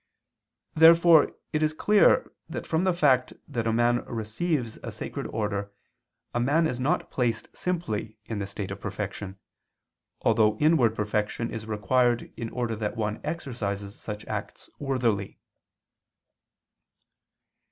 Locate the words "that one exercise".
12.77-13.93